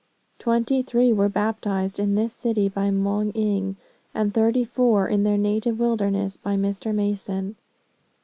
[0.39, 3.75] Twenty three were baptized in this city by Moung Ing,
[4.15, 6.91] and thirty four in their native wilderness by Mr.
[6.91, 7.55] Mason.